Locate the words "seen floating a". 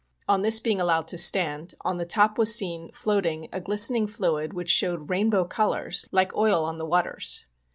2.55-3.61